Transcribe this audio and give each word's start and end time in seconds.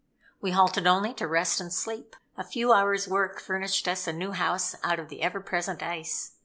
We 0.41 0.49
halted 0.49 0.87
only 0.87 1.13
to 1.13 1.27
rest 1.27 1.61
and 1.61 1.71
sleep. 1.71 2.15
A 2.35 2.43
few 2.43 2.73
hours 2.73 3.07
work 3.07 3.39
furnished 3.39 3.87
us 3.87 4.07
a 4.07 4.11
new 4.13 4.31
house 4.31 4.73
out 4.81 4.97
of 4.97 5.09
the 5.09 5.21
ever 5.21 5.41
present 5.41 5.83
ice. 5.83 6.31